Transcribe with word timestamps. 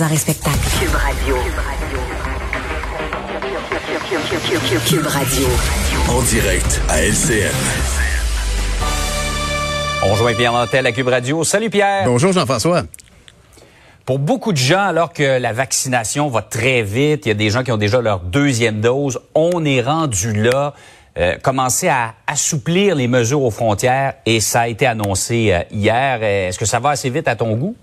Un 0.00 0.14
spectacle. 0.14 0.56
Cube 0.78 0.94
Radio. 0.94 1.36
Cube 4.86 5.06
Radio. 5.06 5.48
En 6.08 6.22
direct 6.22 6.80
à 6.88 7.02
LCN. 7.02 7.52
On 10.04 10.12
rejoint 10.12 10.34
Pierre 10.34 10.52
Nantel 10.52 10.86
à 10.86 10.92
Cube 10.92 11.08
Radio. 11.08 11.42
Salut 11.42 11.68
Pierre. 11.68 12.04
Bonjour 12.04 12.32
Jean-François. 12.32 12.84
Pour 14.06 14.20
beaucoup 14.20 14.52
de 14.52 14.56
gens, 14.56 14.84
alors 14.84 15.12
que 15.12 15.40
la 15.40 15.52
vaccination 15.52 16.28
va 16.28 16.42
très 16.42 16.82
vite, 16.82 17.26
il 17.26 17.30
y 17.30 17.32
a 17.32 17.34
des 17.34 17.50
gens 17.50 17.64
qui 17.64 17.72
ont 17.72 17.76
déjà 17.76 18.00
leur 18.00 18.20
deuxième 18.20 18.80
dose, 18.80 19.18
on 19.34 19.64
est 19.64 19.82
rendu 19.82 20.32
là. 20.32 20.74
Euh, 21.16 21.36
commencer 21.42 21.88
à 21.88 22.14
assouplir 22.28 22.94
les 22.94 23.08
mesures 23.08 23.42
aux 23.42 23.50
frontières 23.50 24.14
et 24.24 24.38
ça 24.38 24.60
a 24.60 24.68
été 24.68 24.86
annoncé 24.86 25.52
euh, 25.52 25.62
hier. 25.72 26.22
Est-ce 26.22 26.58
que 26.58 26.64
ça 26.64 26.78
va 26.78 26.90
assez 26.90 27.10
vite 27.10 27.26
à 27.26 27.34
ton 27.34 27.56
goût? 27.56 27.74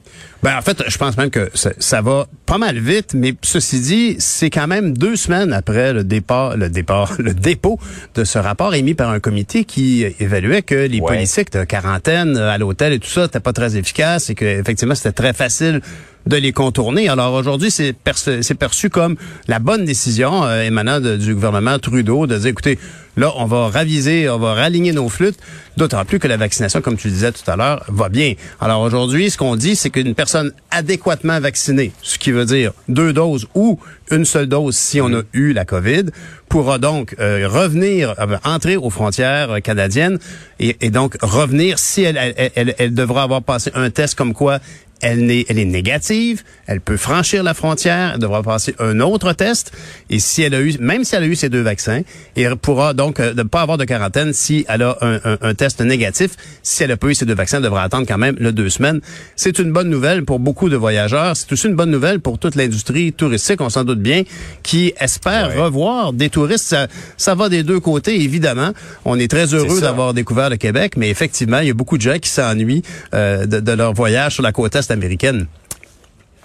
Ben 0.42 0.58
en 0.58 0.62
fait, 0.62 0.84
je 0.88 0.98
pense 0.98 1.18
même 1.18 1.30
que 1.30 1.50
ça, 1.54 1.72
ça 1.80 2.02
va 2.02 2.28
pas 2.46 2.58
mal 2.58 2.78
vite, 2.78 3.14
mais 3.14 3.34
ceci 3.42 3.82
dit, 3.82 4.16
c'est 4.20 4.50
quand 4.50 4.68
même 4.68 4.98
deux 4.98 5.18
semaines 5.18 5.52
après 5.52 5.92
le 5.92 6.06
départ, 6.06 6.56
le 6.56 6.70
départ, 6.70 7.16
le 7.20 7.34
dépôt 7.34 7.78
de 8.14 8.24
ce 8.24 8.38
rapport 8.40 8.74
émis 8.74 8.94
par 8.94 9.10
un 9.10 9.20
comité 9.20 9.66
qui 9.66 10.06
évaluait 10.20 10.62
que 10.62 10.76
les 10.76 11.02
politiques 11.02 11.52
de 11.52 11.66
quarantaine 11.66 12.38
à 12.38 12.58
l'hôtel 12.58 12.94
et 12.94 13.00
tout 13.00 13.10
ça 13.10 13.24
n'étaient 13.24 13.42
pas 13.42 13.54
très 13.54 13.76
efficaces 13.76 14.30
et 14.30 14.36
que 14.36 14.46
effectivement 14.46 14.96
c'était 14.96 15.12
très 15.12 15.34
facile 15.34 15.82
de 16.26 16.38
les 16.38 16.52
contourner. 16.52 17.08
Alors 17.10 17.34
aujourd'hui, 17.34 17.72
c'est 17.72 17.94
perçu, 17.94 18.42
perçu 18.58 18.90
comme 18.90 19.16
la 19.48 19.60
bonne 19.60 19.86
décision 19.86 20.44
euh, 20.44 20.64
émanant 20.64 21.00
du 21.00 21.34
gouvernement 21.34 21.78
Trudeau 21.80 22.26
de 22.28 22.38
dire, 22.38 22.48
écoutez, 22.48 22.80
là, 23.16 23.32
on 23.38 23.46
va 23.46 23.68
raviser, 23.70 24.30
on 24.30 24.40
va 24.40 24.54
raligner 24.54 24.92
nos 24.92 25.08
flûtes, 25.10 25.38
d'autant 25.78 26.04
plus 26.04 26.20
que 26.20 26.28
la 26.28 26.38
vaccination, 26.38 26.82
comme 26.82 26.98
tu 26.98 27.08
le 27.08 27.14
disais 27.14 27.32
tout 27.32 27.50
à 27.50 27.56
l'heure, 27.56 27.86
va 27.88 28.10
bien. 28.10 28.34
Alors 28.60 28.82
aujourd'hui, 28.82 29.30
ce 29.30 29.38
qu'on 29.38 29.56
dit, 29.56 29.76
c'est 29.76 29.90
qu'une 29.90 30.16
personne 30.16 30.52
adéquatement 30.72 31.40
vaccinée, 31.40 31.92
ce 32.02 32.18
qui 32.18 32.32
veut 32.32 32.46
dire 32.46 32.72
deux 32.90 33.14
doses 33.14 33.48
ou 33.54 33.80
une 34.12 34.26
seule 34.26 34.48
dose 34.48 34.76
si 34.76 35.02
on 35.02 35.14
a 35.14 35.22
eu 35.34 35.54
la 35.54 35.66
COVID, 35.66 36.06
pourra 36.50 36.78
donc 36.78 37.16
euh, 37.20 37.48
revenir, 37.50 38.14
euh, 38.20 38.38
entrer 38.44 38.78
aux 38.78 38.90
frontières 38.90 39.62
canadiennes 39.64 40.20
et, 40.60 40.78
et 40.82 40.90
donc 40.90 41.18
revenir 41.22 41.80
si 41.80 42.04
elle, 42.04 42.18
elle, 42.18 42.52
elle, 42.56 42.76
elle 42.78 42.94
devra 42.94 43.24
avoir 43.24 43.42
passé 43.42 43.72
un 43.74 43.90
test 43.90 44.16
comme 44.16 44.34
quoi 44.34 44.60
elle 45.06 45.30
est, 45.30 45.46
elle 45.50 45.60
est 45.60 45.66
négative, 45.66 46.44
elle 46.66 46.82
peut 46.82 46.98
franchir 46.98 47.44
la 47.44 47.54
frontière, 47.54 48.14
elle 48.16 48.20
devra 48.20 48.42
passer 48.42 48.74
un 48.80 49.00
autre 49.02 49.34
test, 49.34 49.72
et 50.10 50.20
si 50.20 50.42
elle 50.42 50.56
a 50.56 50.62
eu, 50.62 50.76
même 50.80 51.04
si 51.04 51.16
elle 51.16 51.24
a 51.24 51.28
eu 51.28 51.36
ces 51.36 51.50
deux 51.50 51.62
vaccins, 51.62 52.02
elle 52.36 52.56
pourra 52.56 52.94
donc 52.94 53.20
euh, 53.20 53.34
ne 53.36 53.44
pas 53.44 53.62
avoir 53.62 53.78
de 53.78 53.86
quarantaine 53.86 54.34
si 54.34 54.66
elle 54.68 54.82
a 54.82 54.98
un, 55.02 55.20
un, 55.42 55.54
test 55.54 55.82
négatif. 55.82 56.32
Si 56.64 56.84
elle 56.84 56.92
a 56.92 56.98
pas 56.98 57.08
eu 57.08 57.16
ces 57.16 57.26
deux 57.26 57.36
vaccins, 57.36 57.58
elle 57.58 57.64
devra 57.64 57.84
attendre 57.84 58.08
quand 58.08 58.18
même 58.18 58.36
le 58.40 58.52
deux 58.52 58.70
semaines. 58.70 59.00
C'est 59.36 59.60
une 59.60 59.72
bonne 59.72 59.90
nouvelle 59.90 60.26
pour 60.26 60.40
beaucoup 60.40 60.70
de 60.70 60.76
voyageurs. 60.76 61.38
C'est 61.38 61.52
aussi 61.52 61.68
une 61.68 61.76
bonne 61.76 61.92
nouvelle 61.92 62.20
pour 62.20 62.40
toute 62.40 62.56
l'industrie 62.56 63.14
touristique, 63.14 63.62
on 63.62 63.70
s'en 63.70 63.84
doute 63.84 64.00
bien, 64.00 64.24
qui 64.64 64.94
espère 65.00 65.56
revoir 65.56 66.14
des 66.14 66.30
touristes. 66.30 66.66
Ça, 66.66 66.88
ça, 67.18 67.36
va 67.36 67.50
des 67.50 67.62
deux 67.62 67.80
côtés, 67.80 68.22
évidemment. 68.24 68.72
On 69.04 69.20
est 69.20 69.30
très 69.30 69.54
heureux 69.54 69.82
d'avoir 69.82 70.16
découvert 70.16 70.50
le 70.50 70.58
Québec, 70.58 70.94
mais 70.98 71.10
effectivement, 71.10 71.60
il 71.60 71.68
y 71.68 71.72
a 71.72 71.76
beaucoup 71.76 71.98
de 71.98 72.02
gens 72.02 72.18
qui 72.18 72.30
s'ennuient 72.30 72.84
euh, 73.14 73.46
de, 73.46 73.60
de 73.60 73.72
leur 73.72 73.94
voyage 73.94 74.34
sur 74.34 74.44
la 74.44 74.52
côte 74.52 74.76
est 74.76 74.95
américaine. 74.96 75.48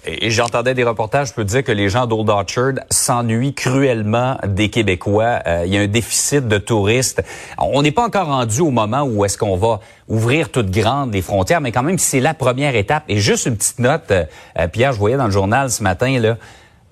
Et 0.07 0.31
j'entendais 0.31 0.73
des 0.73 0.85
reportages, 0.85 1.29
je 1.29 1.35
peux 1.35 1.45
dire 1.45 1.63
que 1.63 1.73
les 1.73 1.91
gens 1.91 2.07
d'Old 2.07 2.31
Orchard 2.31 2.73
s'ennuient 2.89 3.53
cruellement 3.53 4.39
des 4.47 4.71
Québécois. 4.71 5.41
Euh, 5.47 5.65
il 5.67 5.75
y 5.75 5.77
a 5.77 5.83
un 5.83 5.89
déficit 5.89 6.49
de 6.49 6.57
touristes. 6.57 7.23
On 7.59 7.83
n'est 7.83 7.91
pas 7.91 8.07
encore 8.07 8.29
rendu 8.29 8.63
au 8.63 8.71
moment 8.71 9.03
où 9.03 9.27
est-ce 9.27 9.37
qu'on 9.37 9.59
va 9.59 9.81
ouvrir 10.09 10.51
toutes 10.51 10.71
grandes 10.71 11.13
les 11.13 11.21
frontières, 11.21 11.61
mais 11.61 11.71
quand 11.71 11.83
même, 11.83 11.99
c'est 11.99 12.21
la 12.21 12.33
première 12.33 12.77
étape. 12.77 13.05
Et 13.09 13.19
juste 13.19 13.45
une 13.45 13.59
petite 13.59 13.79
note, 13.79 14.11
euh, 14.11 14.25
euh, 14.59 14.69
Pierre, 14.69 14.95
je 14.95 14.99
voyais 14.99 15.19
dans 15.19 15.27
le 15.27 15.33
journal 15.33 15.71
ce 15.71 15.83
matin, 15.83 16.19
là, 16.19 16.39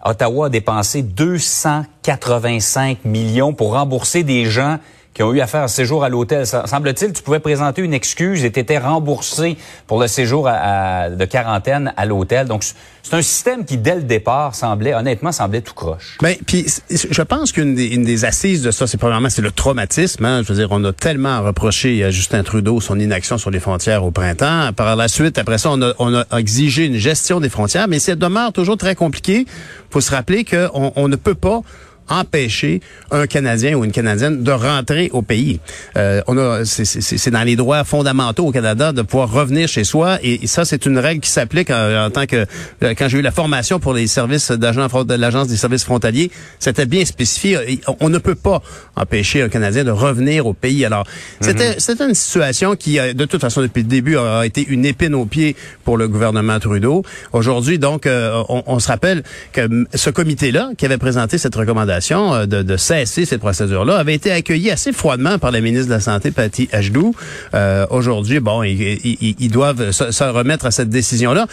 Ottawa 0.04 0.46
a 0.46 0.50
dépensé 0.50 1.02
285 1.02 3.04
millions 3.04 3.54
pour 3.54 3.72
rembourser 3.72 4.22
des 4.22 4.44
gens 4.44 4.78
qui 5.18 5.24
ont 5.24 5.34
eu 5.34 5.40
à 5.40 5.48
faire 5.48 5.64
un 5.64 5.68
séjour 5.68 6.04
à 6.04 6.08
l'hôtel. 6.08 6.46
Semble-t-il, 6.46 7.12
tu 7.12 7.24
pouvais 7.24 7.40
présenter 7.40 7.82
une 7.82 7.92
excuse 7.92 8.44
et 8.44 8.52
tu 8.52 8.60
étais 8.60 8.78
remboursé 8.78 9.56
pour 9.88 10.00
le 10.00 10.06
séjour 10.06 10.44
de 10.44 11.24
quarantaine 11.24 11.92
à 11.96 12.06
l'hôtel. 12.06 12.46
Donc, 12.46 12.62
c'est 13.02 13.14
un 13.16 13.22
système 13.22 13.64
qui, 13.64 13.78
dès 13.78 13.96
le 13.96 14.02
départ, 14.02 14.54
semblait, 14.54 14.94
honnêtement, 14.94 15.32
semblait 15.32 15.60
tout 15.60 15.74
croche. 15.74 16.18
Ben, 16.22 16.36
puis 16.46 16.66
je 16.88 17.22
pense 17.22 17.50
qu'une 17.50 17.74
des, 17.74 17.86
une 17.86 18.04
des 18.04 18.24
assises 18.24 18.62
de 18.62 18.70
ça, 18.70 18.86
c'est 18.86 18.96
premièrement, 18.96 19.28
c'est 19.28 19.42
le 19.42 19.50
traumatisme. 19.50 20.24
Hein. 20.24 20.42
Je 20.44 20.52
veux 20.52 20.58
dire, 20.60 20.68
on 20.70 20.84
a 20.84 20.92
tellement 20.92 21.42
reproché 21.42 22.04
à 22.04 22.10
Justin 22.10 22.44
Trudeau 22.44 22.80
son 22.80 23.00
inaction 23.00 23.38
sur 23.38 23.50
les 23.50 23.58
frontières 23.58 24.04
au 24.04 24.12
printemps. 24.12 24.72
Par 24.72 24.94
la 24.94 25.08
suite, 25.08 25.36
après 25.36 25.58
ça, 25.58 25.70
on 25.72 25.82
a, 25.82 25.94
on 25.98 26.14
a 26.14 26.26
exigé 26.38 26.84
une 26.86 26.94
gestion 26.94 27.40
des 27.40 27.48
frontières, 27.48 27.88
mais 27.88 27.98
ça 27.98 28.14
demeure 28.14 28.52
toujours 28.52 28.76
très 28.76 28.94
compliqué. 28.94 29.46
faut 29.90 30.00
se 30.00 30.12
rappeler 30.12 30.44
qu'on 30.44 30.92
on 30.94 31.08
ne 31.08 31.16
peut 31.16 31.34
pas 31.34 31.62
empêcher 32.08 32.80
un 33.10 33.26
Canadien 33.26 33.74
ou 33.74 33.84
une 33.84 33.92
Canadienne 33.92 34.42
de 34.42 34.52
rentrer 34.52 35.10
au 35.12 35.22
pays. 35.22 35.60
Euh, 35.96 36.20
on 36.26 36.36
a, 36.38 36.64
c'est 36.64 37.30
dans 37.30 37.42
les 37.42 37.56
droits 37.56 37.84
fondamentaux 37.84 38.46
au 38.46 38.52
Canada 38.52 38.92
de 38.92 39.02
pouvoir 39.02 39.30
revenir 39.30 39.68
chez 39.68 39.84
soi 39.84 40.18
et, 40.22 40.46
ça 40.46 40.64
c'est 40.64 40.86
une 40.86 40.98
règle 40.98 41.20
qui 41.20 41.30
s'applique 41.30 41.70
en, 41.70 42.10
tant 42.10 42.26
que 42.26 42.46
euh, 42.82 42.94
quand 42.96 43.08
j'ai 43.08 43.18
eu 43.18 43.22
la 43.22 43.30
formation 43.30 43.78
pour 43.78 43.92
les 43.92 44.06
services 44.06 44.50
d'agents 44.50 44.86
de 45.04 45.14
l'agence 45.14 45.48
des 45.48 45.56
services 45.56 45.84
frontaliers, 45.84 46.30
c'était 46.58 46.86
bien 46.86 47.04
spécifié. 47.04 47.80
On 48.00 48.08
ne 48.08 48.18
peut 48.18 48.34
pas 48.34 48.62
empêcher 48.96 49.42
un 49.42 49.48
Canadien 49.48 49.84
de 49.84 49.90
revenir 49.90 50.46
au 50.46 50.54
pays. 50.54 50.84
Alors 50.84 51.04
c'était 51.40 51.70
mhm. 51.70 51.74
c'était 51.78 52.08
une 52.08 52.14
situation 52.14 52.76
qui 52.76 52.98
de 52.98 53.24
toute 53.24 53.40
façon 53.40 53.60
depuis 53.60 53.82
le 53.82 53.88
début 53.88 54.16
a 54.16 54.44
été 54.44 54.66
une 54.66 54.84
épine 54.84 55.14
au 55.14 55.26
pied 55.26 55.56
pour 55.84 55.96
le 55.96 56.08
gouvernement 56.08 56.58
Trudeau. 56.58 57.02
Aujourd'hui 57.32 57.78
donc 57.78 58.06
euh, 58.06 58.42
on, 58.48 58.62
on 58.66 58.78
se 58.78 58.88
rappelle 58.88 59.22
que 59.52 59.86
ce 59.94 60.10
comité 60.10 60.52
là 60.52 60.70
qui 60.76 60.86
avait 60.86 60.98
présenté 60.98 61.38
cette 61.38 61.54
recommandation 61.54 61.97
euh, 62.12 62.46
de, 62.46 62.76
cesser 62.76 63.24
cette 63.24 63.40
procédure-là 63.40 63.96
avait 63.96 64.14
été 64.14 64.30
accueillie 64.30 64.70
assez 64.70 64.92
froidement 64.92 65.38
par 65.38 65.50
la 65.50 65.60
ministre 65.60 65.88
de 65.88 65.92
la 65.92 66.00
Santé, 66.00 66.30
Patty 66.30 66.68
Ajdou. 66.72 67.14
Euh, 67.54 67.86
Aujourd'hui, 67.90 68.40
bon, 68.40 68.62
ils, 68.62 69.50
doivent 69.50 69.90
se, 69.90 70.24
remettre 70.24 70.66
à 70.66 70.70
cette 70.70 70.90
décision-là. 70.90 71.46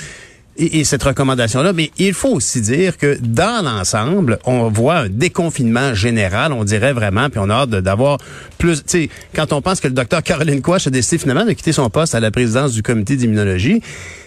Et, 0.57 0.85
cette 0.85 1.03
recommandation-là, 1.03 1.73
mais 1.73 1.91
il 1.97 2.13
faut 2.13 2.29
aussi 2.29 2.61
dire 2.61 2.97
que 2.97 3.17
dans 3.21 3.65
l'ensemble, 3.65 4.39
on 4.45 4.69
voit 4.69 4.99
un 4.99 5.09
déconfinement 5.09 5.93
général, 5.93 6.53
on 6.53 6.63
dirait 6.63 6.93
vraiment, 6.93 7.29
puis 7.29 7.41
on 7.43 7.49
a 7.49 7.55
hâte 7.55 7.71
d'avoir 7.71 8.19
plus, 8.57 8.77
tu 8.77 8.83
sais, 8.87 9.09
quand 9.35 9.51
on 9.51 9.61
pense 9.61 9.81
que 9.81 9.89
le 9.89 9.93
docteur 9.93 10.23
Caroline 10.23 10.61
Quash 10.61 10.87
a 10.87 10.91
décidé 10.91 11.17
finalement 11.17 11.43
de 11.43 11.51
quitter 11.51 11.73
son 11.73 11.89
poste 11.89 12.15
à 12.15 12.21
la 12.21 12.31
présidence 12.31 12.71
du 12.71 12.83
comité 12.83 13.17
d'immunologie, 13.17 13.81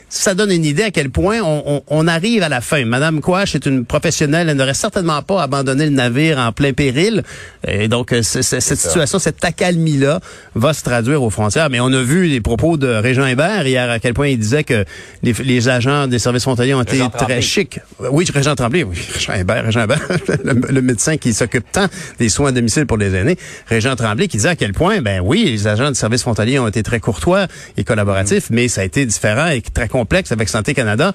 ça 0.09 0.35
donne 0.35 0.51
une 0.51 0.65
idée 0.65 0.85
à 0.85 0.91
quel 0.91 1.11
point 1.11 1.41
on, 1.43 2.09
arrive 2.09 2.43
à 2.43 2.49
la 2.49 2.61
fin. 2.61 2.85
Madame 2.85 3.21
Quash 3.21 3.55
est 3.55 3.67
une 3.67 3.85
professionnelle, 3.85 4.49
elle 4.49 4.57
n'aurait 4.57 4.75
certainement 4.75 5.21
pas 5.23 5.43
abandonné 5.43 5.85
le 5.85 5.91
navire 5.91 6.39
en 6.39 6.53
plein 6.53 6.73
péril. 6.73 7.23
Et 7.67 7.89
donc, 7.89 8.13
euh, 8.13 8.23
cette 8.23 8.61
situation, 8.61 9.19
cette 9.19 9.45
accalmie-là 9.45 10.21
va 10.55 10.73
se 10.73 10.83
traduire 10.83 11.23
aux 11.23 11.31
frontières. 11.31 11.69
Mais 11.71 11.81
on 11.81 11.93
a 11.93 12.03
vu 12.03 12.27
les 12.27 12.41
propos 12.41 12.77
de 12.77 12.89
Régent 12.89 13.27
Hébert 13.27 13.67
hier, 13.67 13.91
à 13.91 13.99
quel 13.99 14.15
point 14.15 14.29
il 14.29 14.39
disait 14.39 14.65
que 14.65 14.85
les, 15.23 15.69
agents 15.69 16.07
des 16.07 16.19
services 16.19 16.45
frontaliers 16.45 16.75
ont 16.75 16.83
été 16.83 17.01
très 17.17 17.43
chics. 17.43 17.81
Oui, 18.11 18.27
Régent 18.33 18.55
Tremblay, 18.55 18.85
oui, 18.85 18.97
Régent 19.15 19.35
Hébert, 19.35 19.65
Régent 19.65 19.85
Hébert, 19.85 20.01
le, 20.45 20.81
médecin 20.81 21.17
qui 21.17 21.35
s'occupe 21.35 21.71
tant 21.71 21.87
des 22.19 22.29
soins 22.29 22.49
à 22.49 22.53
domicile 22.53 22.87
pour 22.87 22.97
les 22.97 23.15
aînés. 23.15 23.37
Régent 23.67 23.95
Tremblay 23.97 24.29
qui 24.29 24.39
disait 24.39 24.51
à 24.51 24.57
quel 24.57 24.73
point, 24.73 25.03
ben 25.03 25.21
oui, 25.23 25.45
les 25.45 25.67
agents 25.67 25.89
des 25.89 25.97
services 25.97 26.23
frontaliers 26.23 26.59
ont 26.59 26.69
été 26.69 26.83
très 26.83 27.01
courtois 27.01 27.47
et 27.77 27.85
collaboratifs, 27.85 28.51
mm. 28.51 28.55
mais 28.55 28.69
ça 28.69 28.81
a 28.81 28.85
été 28.85 29.05
différent 29.05 29.49
et 29.49 29.61
très 29.61 29.89
complexe 29.99 30.33
avec 30.33 30.49
Santé 30.49 30.75
Canada. 30.75 31.13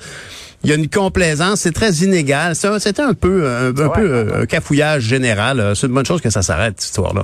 Il 0.63 0.69
y 0.69 0.73
a 0.73 0.75
une 0.75 0.89
complaisance, 0.89 1.61
c'est 1.61 1.73
très 1.73 1.91
inégal. 2.07 2.55
C'était 2.55 3.01
un 3.01 3.13
peu, 3.13 3.47
un, 3.47 3.73
peu 3.73 4.01
euh, 4.01 4.41
un 4.41 4.45
cafouillage 4.45 5.03
général. 5.03 5.73
C'est 5.75 5.88
une 5.88 5.94
bonne 5.94 6.05
chose 6.05 6.21
que 6.21 6.29
ça 6.29 6.41
s'arrête, 6.41 6.75
cette 6.79 6.89
histoire-là. 6.89 7.23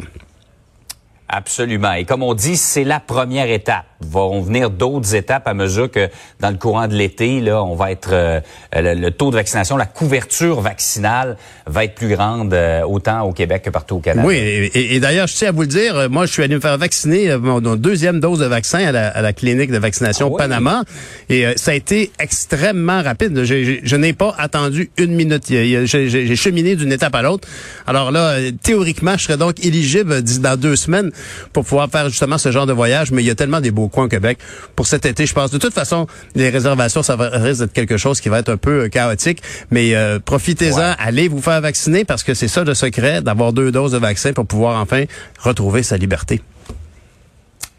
Absolument. 1.28 1.94
Et 1.94 2.06
comme 2.06 2.24
on 2.24 2.34
dit, 2.34 2.58
c'est 2.58 2.84
la 2.84 3.00
première 3.00 3.50
étape. 3.50 3.86
Vont 4.02 4.42
venir 4.42 4.70
d'autres 4.70 5.14
étapes 5.14 5.46
à 5.46 5.54
mesure 5.54 5.92
que 5.92 6.08
dans 6.40 6.50
le 6.50 6.56
courant 6.56 6.88
de 6.88 6.96
l'été, 6.96 7.42
là, 7.42 7.62
on 7.62 7.76
va 7.76 7.92
être 7.92 8.12
euh, 8.14 8.40
le, 8.74 9.10
taux 9.10 9.30
de 9.30 9.36
vaccination, 9.36 9.76
la 9.76 9.86
couverture 9.86 10.62
vaccinale 10.62 11.36
va 11.68 11.84
être 11.84 11.96
plus 11.96 12.08
grande 12.08 12.54
euh, 12.54 12.84
autant 12.84 13.24
au 13.24 13.34
Québec 13.34 13.64
que 13.64 13.70
partout 13.70 13.96
au 13.96 14.00
Canada. 14.00 14.26
Oui, 14.26 14.38
et, 14.74 15.00
d'ailleurs, 15.02 15.28
je 15.28 15.36
tiens 15.36 15.50
à 15.50 15.52
vous 15.52 15.62
le 15.62 15.68
dire, 15.68 15.98
euh, 15.98 16.08
moi, 16.08 16.26
je 16.26 16.32
suis 16.32 16.44
allé 16.44 16.56
me 16.56 16.62
faire 16.62 16.78
vacciner 16.78 17.36
mon, 17.38 17.60
deuxième 17.76 18.22
dose 18.22 18.40
de 18.40 18.46
vaccin 18.46 18.80
à 18.80 19.22
la, 19.22 19.34
clinique 19.34 19.72
de 19.72 19.78
vaccination 19.78 20.32
ah 20.34 20.38
Panama, 20.38 20.84
et 21.28 21.46
ça 21.58 21.72
a 21.72 21.74
été 21.74 22.12
extrêmement 22.20 23.04
rapide. 23.04 23.44
Je, 23.44 23.96
n'ai 23.96 24.14
pas 24.14 24.34
attendu 24.38 24.90
une 24.98 25.14
minute. 25.14 25.44
J'ai 25.48 26.36
cheminé 26.36 26.76
d'une 26.76 26.94
étape 26.94 27.16
à 27.16 27.22
l'autre. 27.22 27.48
Alors 27.86 28.12
là, 28.12 28.38
théoriquement, 28.64 29.18
je 29.18 29.26
serais 29.26 29.38
donc 29.38 29.64
éligible 29.64 30.24
dans 30.24 30.58
deux 30.58 30.76
semaines 30.76 31.12
pour 31.54 31.66
pouvoir 31.66 31.90
faire 31.90 32.10
justement 32.10 32.38
ce 32.38 32.52
genre 32.52 32.66
de 32.66 32.74
voyage. 32.74 33.12
Mais 33.12 33.22
il 33.22 33.28
y 33.28 33.32
a 33.32 33.36
tellement 33.36 33.62
des 33.62 33.72
beaux 33.72 33.89
au 33.98 34.08
Québec 34.08 34.38
pour 34.76 34.88
cet 34.88 35.06
été, 35.06 35.26
je 35.26 35.34
pense. 35.34 35.52
De 35.52 35.58
toute 35.58 35.74
façon, 35.74 36.08
les 36.36 36.50
réservations, 36.50 37.04
ça 37.04 37.16
risque 37.18 37.62
d'être 37.62 37.74
quelque 37.74 37.98
chose 37.98 38.22
qui 38.22 38.30
va 38.30 38.40
être 38.40 38.50
un 38.50 38.58
peu 38.58 38.84
euh, 38.86 38.90
chaotique. 38.90 39.42
Mais 39.72 39.96
euh, 39.96 40.20
profitez-en, 40.20 40.96
allez 41.00 41.28
vous 41.28 41.42
faire 41.42 41.60
vacciner 41.62 42.06
parce 42.06 42.24
que 42.24 42.34
c'est 42.34 42.48
ça 42.48 42.64
le 42.64 42.74
secret 42.74 43.22
d'avoir 43.22 43.54
deux 43.54 43.72
doses 43.72 43.92
de 43.92 43.98
vaccin 43.98 44.34
pour 44.34 44.46
pouvoir 44.46 44.80
enfin 44.82 45.04
retrouver 45.40 45.84
sa 45.84 45.98
liberté. 45.98 46.42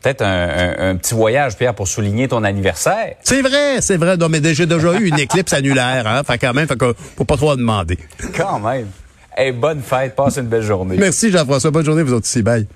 Peut-être 0.02 0.22
un, 0.22 0.48
un- 0.48 0.90
un 0.92 0.96
petit 0.96 1.12
voyage, 1.14 1.56
Pierre, 1.58 1.74
pour 1.74 1.86
souligner 1.86 2.26
ton 2.26 2.42
anniversaire. 2.42 3.16
C'est 3.22 3.42
vrai, 3.42 3.82
c'est 3.82 3.98
vrai. 3.98 4.16
Non, 4.16 4.30
mais 4.30 4.40
j'ai 4.54 4.64
déjà 4.64 4.94
eu 4.98 5.06
une 5.08 5.18
éclipse 5.18 5.52
annulaire, 5.52 6.06
hein. 6.06 6.22
Fait 6.26 6.38
quand 6.38 6.54
même, 6.54 6.66
fait 6.66 6.78
que 6.78 6.94
faut 7.18 7.24
pas 7.26 7.36
trop 7.36 7.50
en 7.50 7.56
demander. 7.56 7.98
Quand 8.34 8.58
même. 8.60 8.86
Hey, 9.36 9.52
bonne 9.52 9.82
fête, 9.82 10.16
passe 10.16 10.38
une 10.38 10.46
belle 10.46 10.62
journée. 10.62 10.96
Merci 10.98 11.30
Jean-François. 11.30 11.70
Bonne 11.70 11.84
journée, 11.84 12.02
vous 12.02 12.14
autres 12.14 12.26
ici. 12.26 12.42
Bye. 12.42 12.66